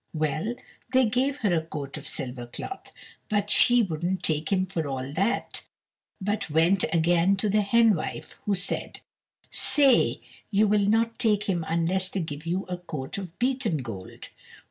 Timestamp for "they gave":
0.93-1.37